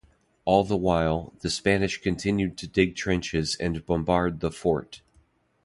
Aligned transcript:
All 0.45 0.63
the 0.63 0.75
while, 0.77 1.31
the 1.41 1.49
Spanish 1.51 2.01
continued 2.01 2.57
to 2.57 2.67
dig 2.67 2.95
trenches 2.95 3.55
and 3.59 3.85
bombard 3.85 4.39
the 4.39 4.49
fort. 4.49 5.03